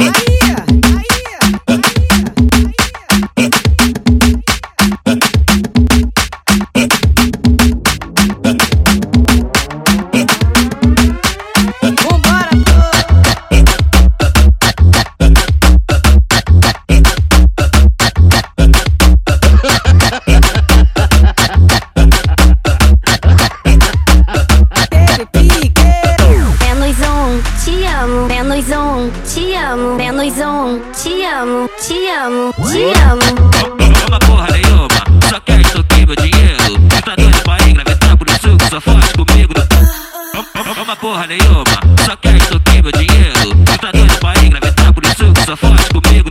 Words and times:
Hey. 0.00 0.29
Só 42.04 42.16
quer 42.16 42.34
isso 42.36 42.56
aqui, 42.56 42.82
meu 42.82 42.92
dinheiro. 42.92 43.64
Tu 43.64 43.78
tá 43.78 43.90
doido 43.92 44.18
pra 44.18 44.44
engravidar, 44.44 44.92
por 44.92 45.04
isso 45.04 45.32
que 45.32 45.44
só 45.44 45.56
faz 45.56 45.88
comigo. 45.88 46.28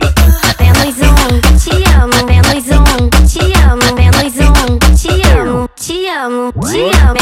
Menos 0.58 0.96
um, 0.98 1.58
te 1.58 1.84
amo. 1.90 2.26
Menos 2.26 2.64
um, 2.68 3.08
te 3.26 3.52
amo. 3.58 3.94
Menos 3.94 4.34
um, 4.36 4.78
te 4.94 5.28
amo. 5.28 5.68
Te 5.76 6.08
amo, 6.08 6.52
te 6.52 6.96
amo. 6.98 7.19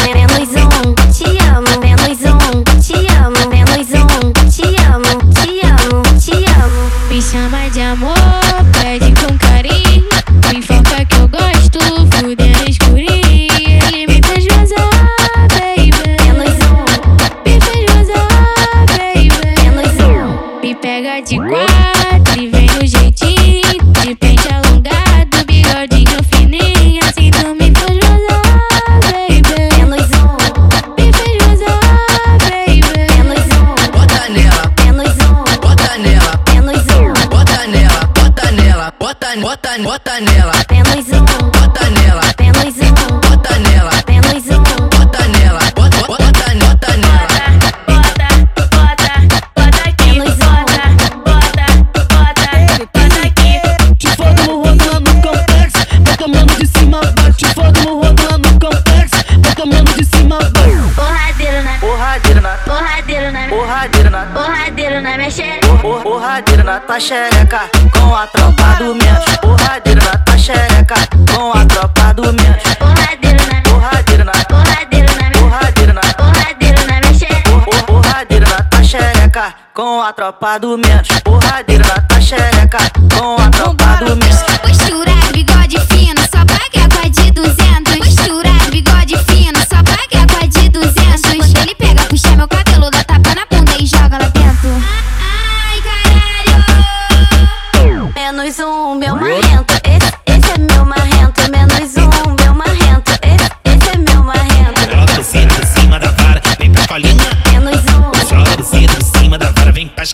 com 79.75 80.03
a 80.03 80.13
tropa 80.13 80.59
do 80.59 80.77
menos. 80.77 81.09
Porradeira 81.25 82.05
tá 82.09 82.21
xereca 82.21 82.79
com 83.17 83.38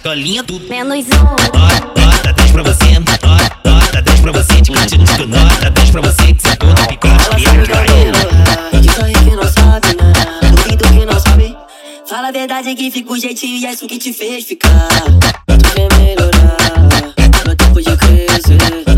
tô 0.05 0.11
do 0.11 0.69
Menos 0.69 1.07
um. 1.07 1.59
Nota, 1.59 1.99
nota 1.99 2.33
10 2.35 2.53
pra 2.53 2.63
você, 2.63 2.99
nota, 2.99 3.57
nota 3.65 4.03
10 4.03 4.21
pra 4.21 4.33
você. 4.33 4.61
De 4.61 4.71
cá 4.71 4.85
de 4.85 4.99
tudo, 4.99 5.27
nota 5.27 5.71
10 5.71 5.91
pra 5.91 6.01
você. 6.03 6.35
Que 6.35 6.43
você 6.43 6.57
todo 6.57 6.87
picada 6.89 7.41
e 7.41 7.45
eu 7.45 7.67
caí. 7.67 8.83
Diz 8.83 8.99
aí 9.03 9.15
que 9.15 9.35
não 9.35 9.49
sabe, 9.49 9.89
né? 9.97 10.13
Que 10.67 11.07
não 11.07 11.19
sabe. 11.19 11.57
Fala 12.07 12.29
a 12.29 12.33
verdade 12.33 12.75
que 12.75 12.91
fica 12.91 13.13
o 13.15 13.19
jeitinho 13.19 13.57
e 13.57 13.65
é 13.65 13.73
isso 13.73 13.87
que 13.87 13.97
te 13.97 14.13
fez 14.13 14.45
ficar. 14.45 14.89
Tu 15.47 15.57
quer 15.75 15.89
melhorar, 15.99 16.85
meu 17.47 17.57
tempo 17.57 17.81
já 17.81 17.97
crescer. 17.97 18.94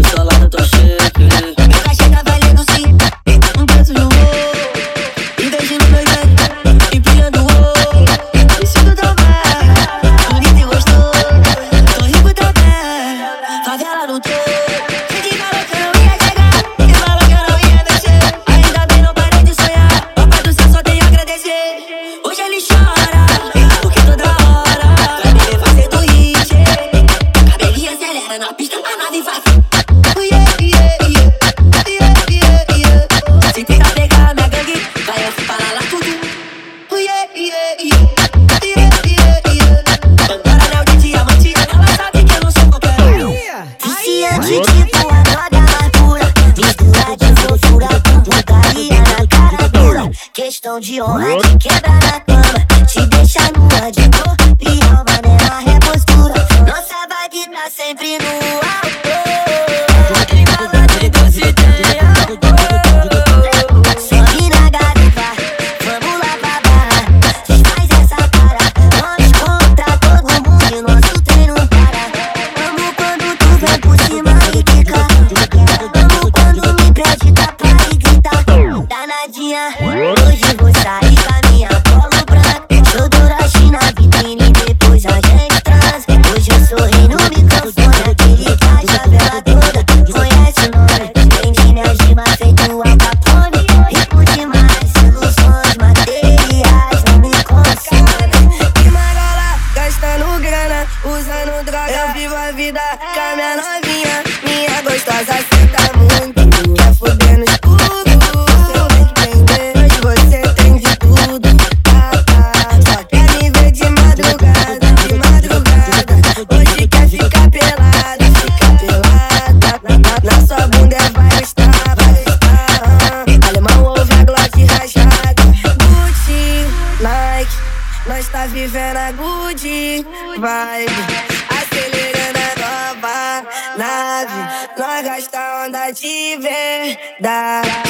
de 136.01 136.37
verdade. 136.37 137.86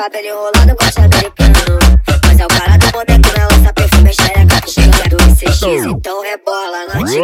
cabelo 0.00 0.28
enrolado, 0.28 0.76
gosta 0.80 1.08
de 1.08 1.30
pano. 1.36 1.78
Mas 2.24 2.40
é 2.40 2.44
o 2.44 2.48
cara 2.48 2.74
é 2.74 2.78
do 2.78 2.90
boneco, 2.90 3.28
ela 3.36 3.48
lança 3.52 3.72
perfume, 3.74 4.14
xereca, 4.14 4.66
chegando. 4.66 5.16
CX, 5.36 5.84
então 5.84 6.22
rebola, 6.22 6.86
não 6.94 7.04
te 7.04 7.18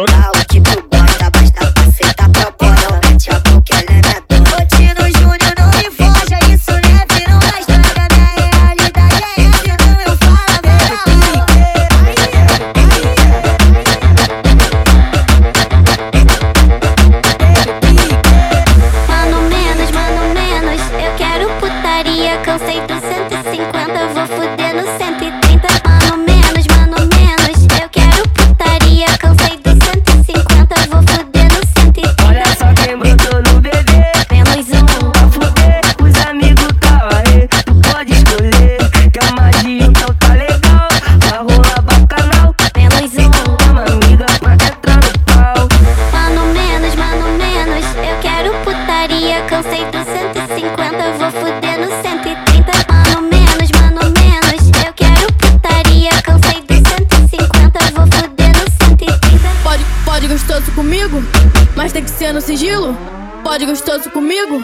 ser 62.27 62.33
no 62.33 62.41
sigilo? 62.41 62.97
Pode 63.41 63.65
gostoso 63.65 64.09
comigo? 64.09 64.61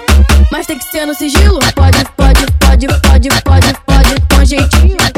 Mas 0.52 0.66
tem 0.66 0.78
que 0.78 0.84
ser 0.84 1.06
no 1.06 1.14
sigilo? 1.14 1.60
Pode, 1.74 2.04
pode, 2.18 2.46
pode, 2.60 2.88
pode, 2.88 3.30
pode, 3.42 3.74
pode, 3.86 4.36
com 4.36 4.44
jeitinho. 4.44 5.13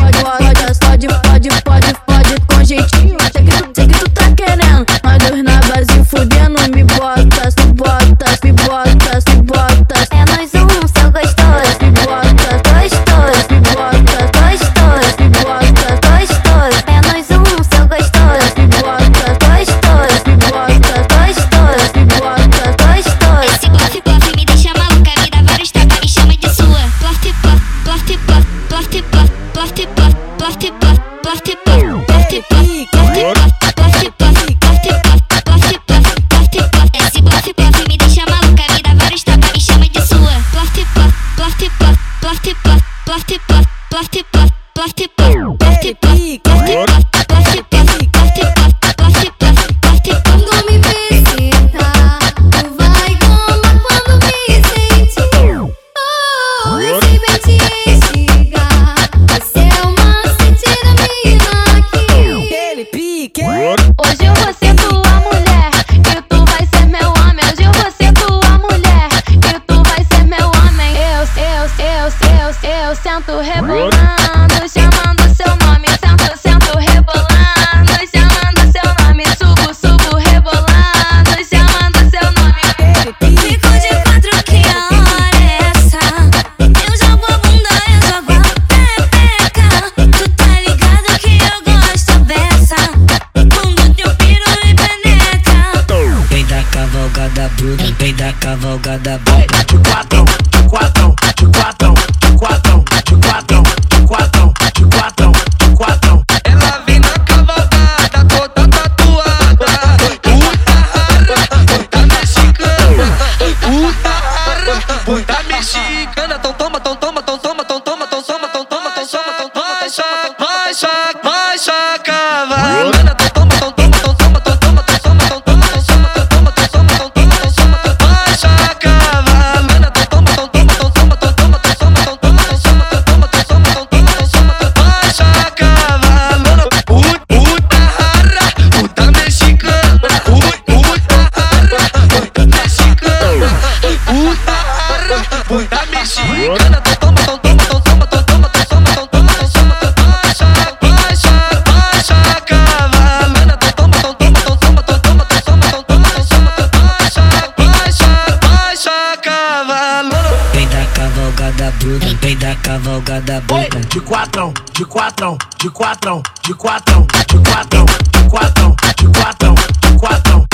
cavalgada 161.45 161.71
bruta, 161.79 162.17
vem 162.21 162.37
da 162.37 162.55
cavalgada 162.55 163.41
bruta. 163.41 163.79
De 163.81 163.99
quatrão, 163.99 164.53
de 164.73 164.85
quatrão, 164.85 165.37
de 165.59 165.69
quatrão, 165.69 166.21
de 166.43 166.53
quatrão, 166.53 167.07
de 167.27 167.39
quatrão, 167.39 167.85
de 168.11 168.29
quatrão, 168.29 168.75
de 168.97 169.07
quatrão, 169.07 169.55
de 169.81 169.97
quatrão. 169.99 170.45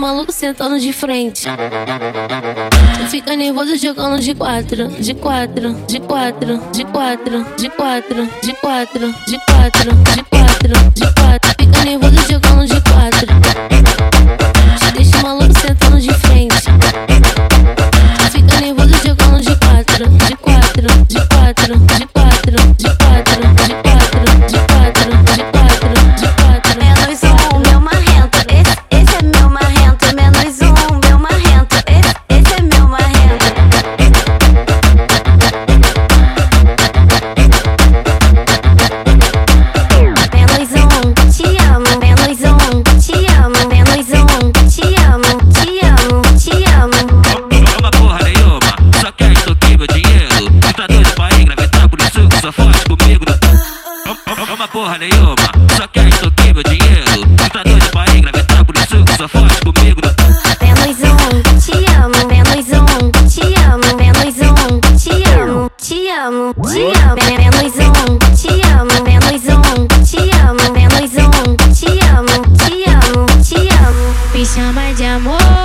maluco 0.00 0.32
sentando 0.32 0.80
de 0.80 0.92
frente. 0.94 1.46
Fica 3.10 3.36
nervoso 3.36 3.76
jogando 3.76 4.18
de 4.18 4.34
quatro, 4.34 4.88
de 4.88 5.14
quatro, 5.14 5.74
de 5.86 6.00
quatro, 6.00 6.58
de 6.72 6.84
quatro, 6.84 7.44
de 7.58 7.68
quatro, 7.70 8.26
de 8.40 8.52
quatro, 8.54 9.14
de 9.26 9.38
quatro, 9.38 9.92
de 9.92 10.22
quatro, 10.24 10.90
de 10.94 11.12
quatro. 11.12 11.50
Fica 11.58 11.84
nervoso 11.84 12.32
jogando 12.32 12.66
de 12.66 12.80
quatro. 12.80 13.28
Deixa 14.94 15.18
o 15.18 15.22
maluco 15.22 15.60
sentando 15.60 16.00
de 16.00 16.12
frente. 16.14 16.29
amo, 71.50 71.56
te 71.74 72.04
amo, 72.06 72.42
te 72.56 72.90
amo, 72.90 73.26
te 73.42 73.68
amo. 73.74 74.14
Me 74.34 74.44
chama 74.44 74.92
de 74.94 75.06
amor. 75.06 75.59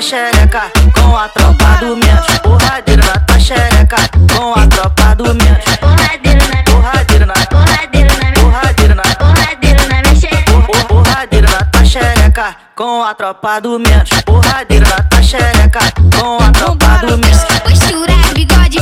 xereca, 0.00 0.70
com 0.94 1.16
a 1.16 1.28
tropa 1.28 1.76
do 1.80 1.96
Mentos. 1.96 2.38
Porradeiro 2.38 3.04
na 3.04 3.18
tua 3.20 3.40
xereca, 3.40 3.96
com 4.34 4.54
a 4.54 4.66
tropa 4.66 5.14
do 5.16 5.34
Mentos. 5.34 5.76
Porradeiro 5.76 6.46
na 6.48 6.62
porradeiro 6.62 7.26
na 7.26 7.34
porradeiro 7.34 8.14
na 8.14 8.32
porradeiro 8.32 8.94
na 8.94 9.02
porradeiro 9.02 9.88
na 9.88 10.02
minha 10.02 10.14
xereca. 10.14 10.84
Porradeiro 10.88 11.50
na 11.50 11.64
tua 11.64 11.84
xereca, 11.84 12.56
com 12.76 13.02
a 13.02 13.14
tropa 13.14 13.60
do 13.60 13.78
Mentos. 13.78 14.20
Porradeiro 14.22 14.88
na 14.88 15.02
tua 15.02 15.22
xereca, 15.22 15.80
com 16.16 16.42
a 16.42 16.52
tropa 16.52 17.06
do 17.06 17.18
Mentos. 17.18 17.58
Postura, 17.64 18.14
bigode, 18.34 18.80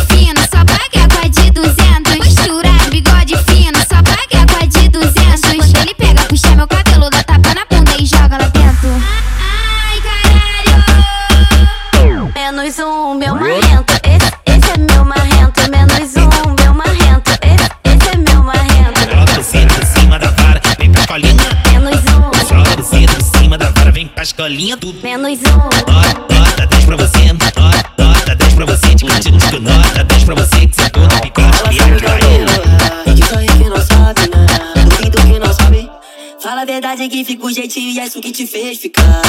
é 38.00 38.04
isso 38.04 38.20
que 38.20 38.32
te 38.32 38.46
fez 38.46 38.78
ficar. 38.78 39.25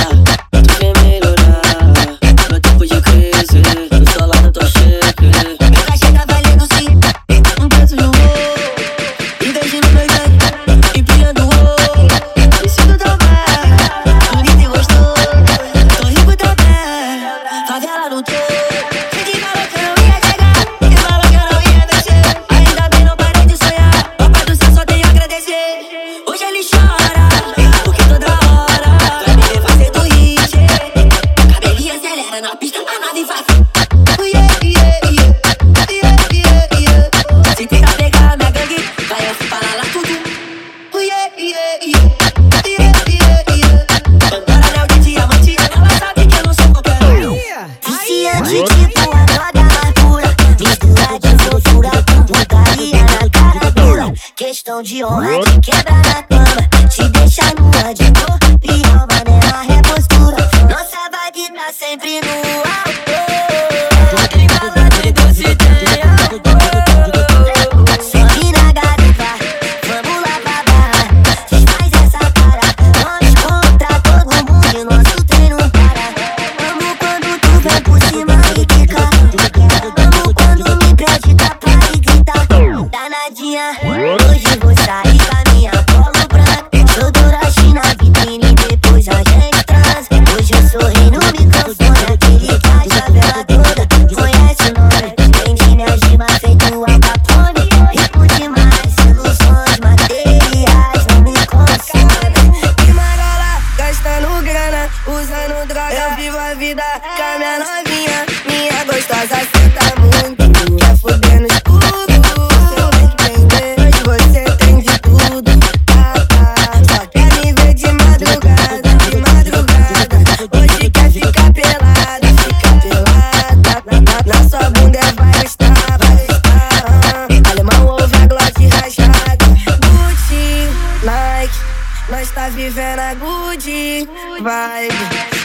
G-O-X 54.98 55.57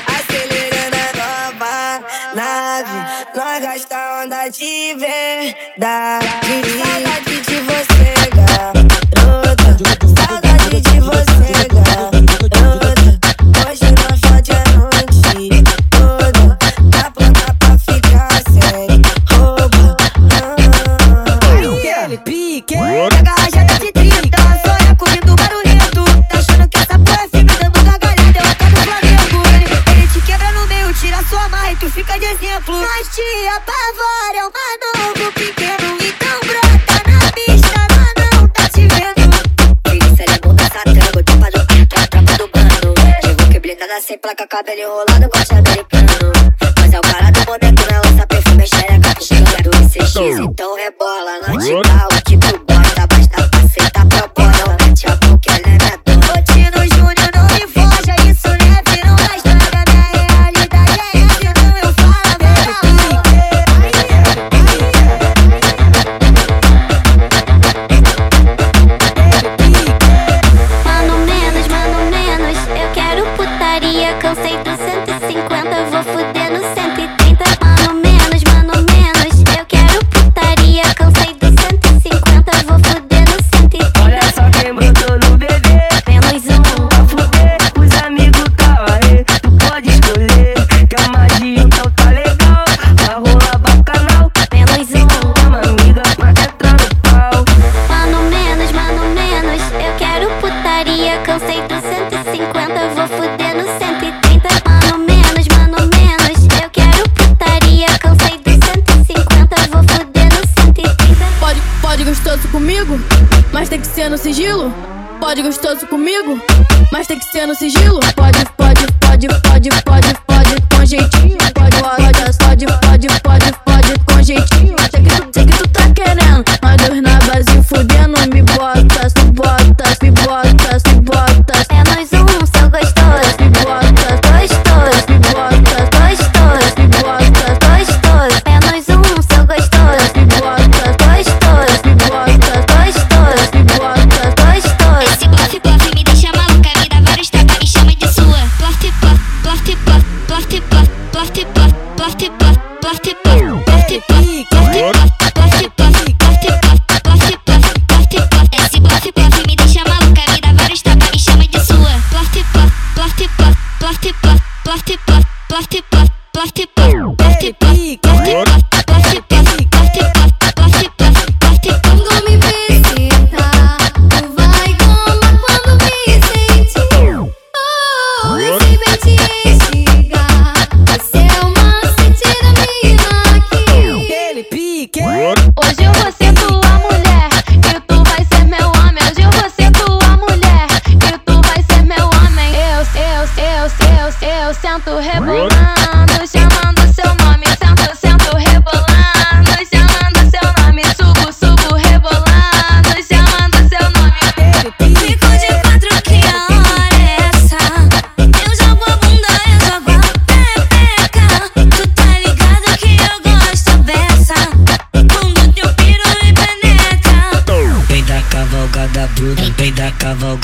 acelerando 0.06 0.96
a 0.96 1.50
nova 1.50 2.04
nave. 2.34 2.98
Nós 3.34 3.62
gastamos 3.62 4.24
onda 4.24 4.48
de 4.48 4.94
verdade. 4.94 6.26
Saudade 6.82 7.31
Sem 44.00 44.18
placa, 44.18 44.46
cabelo 44.46 44.80
enrolado, 44.80 45.28
gosta 45.32 45.58
americano. 45.58 46.32
Mas 46.80 46.92
é 46.94 46.98
o 46.98 47.02
cara 47.02 47.30
do 47.30 47.44
boneco, 47.44 47.82
não 47.90 47.98
é 47.98 48.00
é 48.00 48.10
lança 48.10 48.26
perfume, 48.26 48.62
é 48.62 48.66
xereca 48.66 49.00
tá 49.00 49.14
piscando. 49.14 49.70
CX, 49.90 50.38
então 50.38 50.74
rebola, 50.76 51.40
não 51.46 51.58
te 51.58 51.88
dá 51.88 52.08
o 52.10 52.22
tipo 52.22 52.46
que 52.46 52.52
tu 52.52 52.64
bota, 52.64 53.06
basta 53.06 53.48
pra 53.48 53.90
tá 53.90 54.06
proposta. 54.06 54.81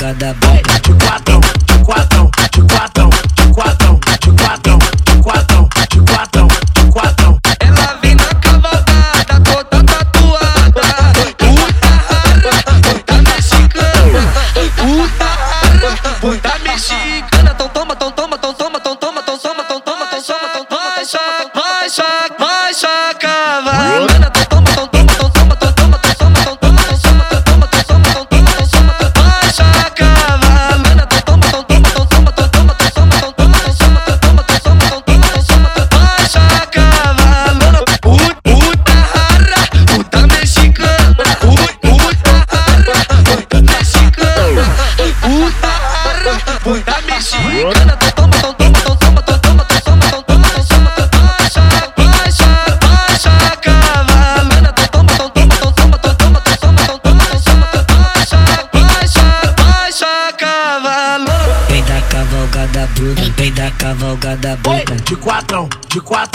cada 0.09 0.48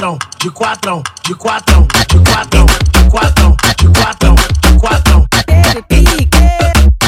de 0.05 0.51
quatrão, 0.51 1.03
de 1.25 1.35
quatrão, 1.35 1.87
de 2.11 2.19
quatrão, 2.31 2.67
de 2.93 3.11
quatrão, 3.11 3.57
de 3.79 3.88
quatrão, 3.88 3.88
de 3.88 3.88
quatrão, 3.88 4.35
de 4.61 4.79
quatrão. 4.79 5.27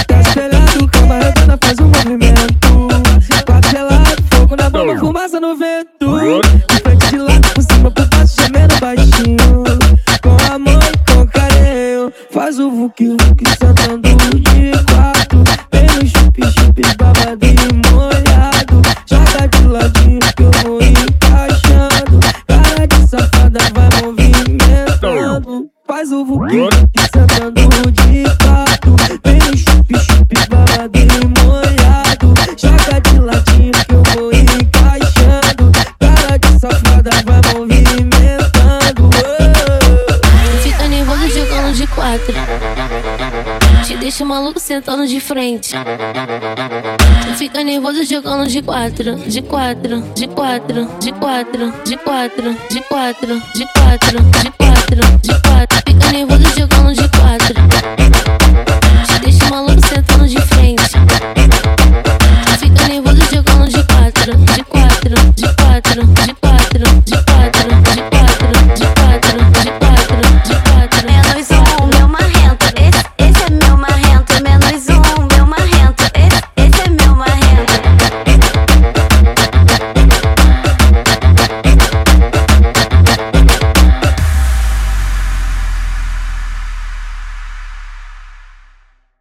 Tá 0.07 0.21
espelhado, 0.21 0.89
camarada, 0.89 1.59
faz 1.63 1.79
um 1.79 1.89
movimento. 1.89 2.89
Quatro 3.45 3.71
gelado, 3.71 4.23
fogo 4.33 4.57
na 4.57 4.71
bomba, 4.71 4.99
fumaça 4.99 5.39
no 5.39 5.55
vento. 5.59 6.66
sentando 44.87 45.05
de 45.05 45.19
frente. 45.19 45.75
Fica 47.37 47.65
nervoso 47.65 48.05
jogando 48.05 48.47
de 48.47 48.63
quatro, 48.63 49.17
de 49.17 49.43
quatro, 49.43 50.01
de 50.15 50.29
quatro, 50.29 50.89
de 51.01 51.13
quatro, 51.13 51.73
de 51.85 51.97
quatro, 51.97 52.55
de 52.69 52.83
quatro, 52.85 53.43
de 53.53 53.67
quatro, 53.67 54.21
de 54.23 54.51
quatro, 54.53 55.19
de 55.19 55.41
quatro. 55.43 55.79
Fica 55.89 56.13
nervoso 56.13 56.49
jogando 56.57 56.93
de 56.95 57.09
quatro. 57.09 57.66